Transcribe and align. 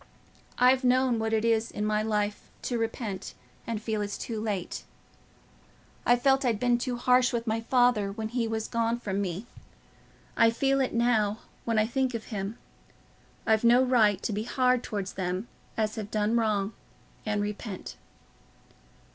I've 0.57 0.83
known 0.83 1.19
what 1.19 1.31
it 1.31 1.45
is 1.45 1.69
in 1.69 1.85
my 1.85 2.01
life 2.01 2.49
to 2.63 2.79
repent 2.79 3.35
and 3.67 3.79
feel 3.79 4.01
it's 4.01 4.17
too 4.17 4.41
late. 4.41 4.83
I 6.07 6.15
felt 6.15 6.43
I'd 6.43 6.59
been 6.59 6.79
too 6.79 6.97
harsh 6.97 7.29
to 7.29 7.43
my 7.45 7.61
father 7.61 8.11
when 8.11 8.29
he 8.29 8.47
was 8.47 8.67
gone 8.67 8.99
from 8.99 9.21
me—I 9.21 10.49
feel 10.49 10.81
it 10.81 10.95
now, 10.95 11.41
when 11.65 11.77
I 11.77 11.85
think 11.85 12.15
of 12.15 12.23
him. 12.33 12.57
I've 13.45 13.63
no 13.63 13.83
right 13.83 14.19
to 14.23 14.33
be 14.33 14.41
hard 14.41 14.81
towards 14.81 15.13
them 15.13 15.47
as 15.77 15.93
have 15.97 16.09
done 16.09 16.35
wrong 16.35 16.73
and 17.23 17.39
repent." 17.39 17.95